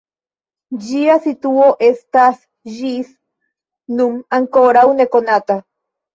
Ĝia 0.85 1.17
situo 1.25 1.67
estas 1.89 2.39
ĝis 2.79 3.13
nun 4.01 4.19
ankoraŭ 4.41 4.89
nekonata. 5.03 5.61